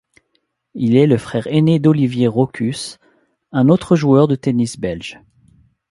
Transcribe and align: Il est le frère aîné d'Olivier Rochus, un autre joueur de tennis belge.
Il 0.73 0.95
est 0.95 1.05
le 1.05 1.19
frère 1.19 1.45
aîné 1.45 1.77
d'Olivier 1.77 2.25
Rochus, 2.27 2.97
un 3.51 3.69
autre 3.69 3.95
joueur 3.95 4.27
de 4.27 4.33
tennis 4.33 4.79
belge. 4.79 5.19